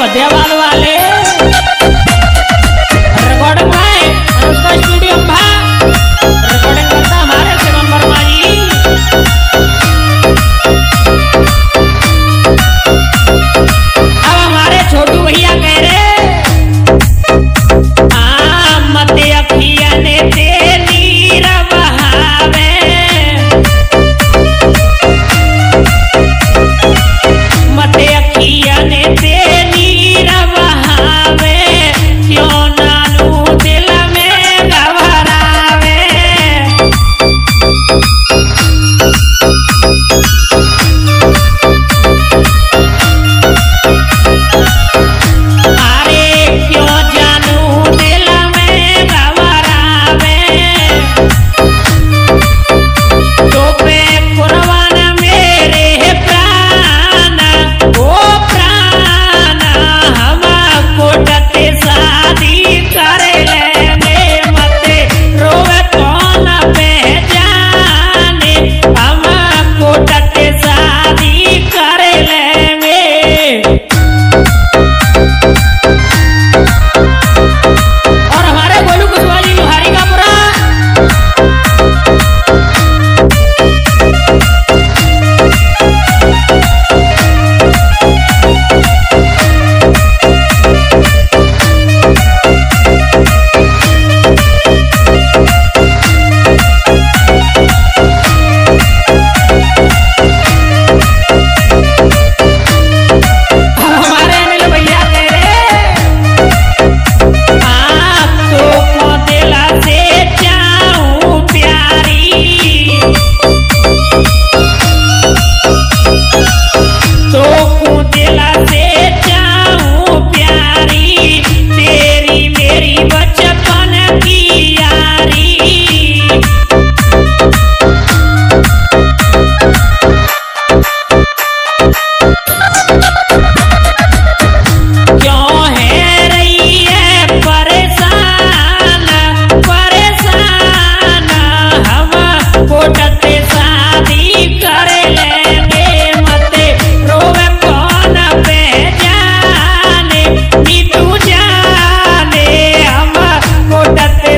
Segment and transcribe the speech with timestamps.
[0.00, 1.09] मध्यवाल वाले।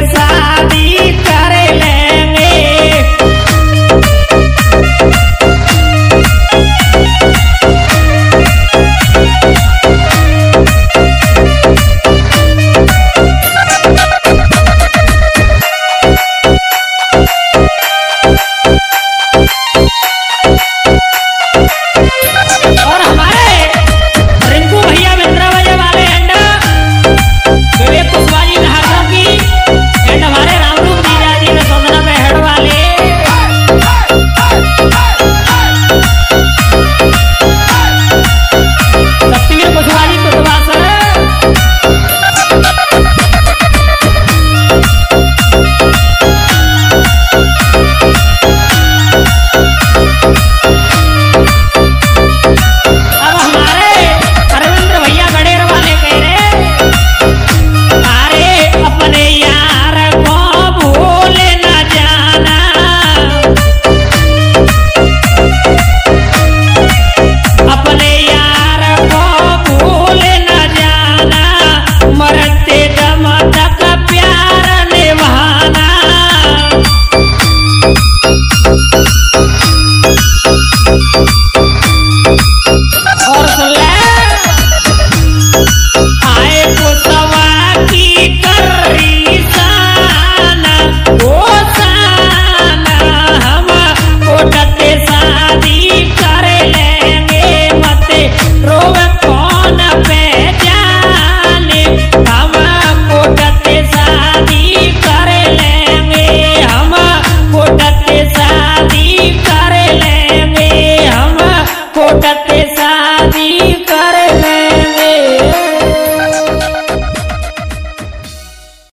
[0.02, 0.31] esa